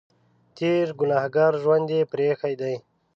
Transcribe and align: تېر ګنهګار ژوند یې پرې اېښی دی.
تېر 0.57 0.87
ګنهګار 0.99 1.53
ژوند 1.61 1.87
یې 1.95 2.01
پرې 2.11 2.25
اېښی 2.29 2.53
دی. 2.61 2.75